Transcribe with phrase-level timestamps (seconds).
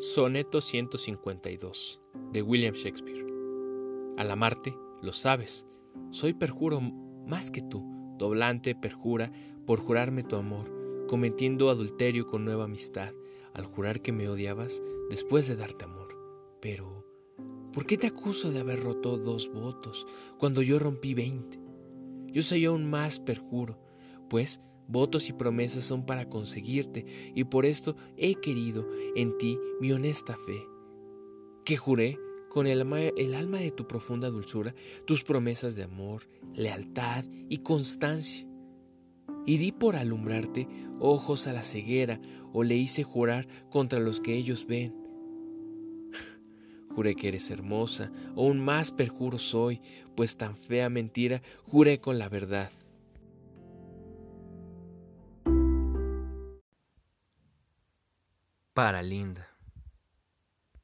[0.00, 2.00] Soneto 152
[2.30, 3.26] de William Shakespeare.
[4.16, 4.72] Al amarte,
[5.02, 5.66] lo sabes,
[6.12, 9.32] soy perjuro más que tú, doblante perjura
[9.66, 10.70] por jurarme tu amor,
[11.08, 13.12] cometiendo adulterio con nueva amistad,
[13.54, 14.80] al jurar que me odiabas
[15.10, 16.16] después de darte amor.
[16.60, 17.04] Pero,
[17.72, 20.06] ¿por qué te acuso de haber roto dos votos
[20.38, 21.58] cuando yo rompí veinte?
[22.28, 23.80] Yo soy aún más perjuro,
[24.30, 29.92] pues votos y promesas son para conseguirte, y por esto he querido en ti mi
[29.92, 30.66] honesta fe,
[31.64, 34.74] que juré con el alma, el alma de tu profunda dulzura
[35.04, 38.46] tus promesas de amor, lealtad y constancia.
[39.46, 42.20] Y di por alumbrarte ojos a la ceguera,
[42.52, 44.94] o le hice jurar contra los que ellos ven.
[46.94, 49.80] Juré que eres hermosa, aún más perjuro soy,
[50.16, 52.70] pues tan fea mentira juré con la verdad.
[58.78, 59.57] Para Linda.